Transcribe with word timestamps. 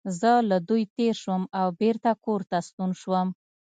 زه 0.19 0.31
له 0.49 0.57
دوی 0.69 0.83
تېر 0.95 1.15
شوم 1.23 1.43
او 1.59 1.67
بېرته 1.81 2.11
کور 2.25 2.41
ته 2.49 2.57
ستون 2.67 2.91
شوم. 3.01 3.27